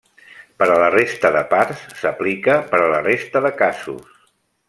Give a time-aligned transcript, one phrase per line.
[0.61, 4.19] Per a la resta de parts, s'aplica per a la resta de casos.